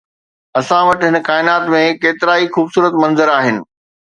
[0.59, 3.55] اسان وٽ هن ڪائنات ۾ ڪيترائي خوبصورت منظر آهن